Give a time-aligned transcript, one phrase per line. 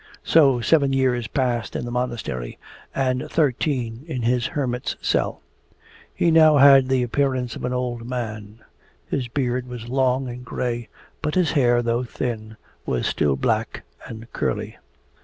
[0.23, 2.57] So seven years passed in the Monastery
[2.95, 5.43] and thirteen in his hermit's cell.
[6.11, 8.63] He now had the appearance of an old man:
[9.05, 10.89] his beard was long and grey,
[11.21, 14.79] but his hair, though thin, was still black and curly.